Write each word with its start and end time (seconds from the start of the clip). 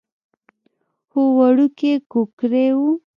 هو 1.11 1.23
وړوکی 1.37 1.91
کوکری 2.11 2.67
و. 2.75 2.79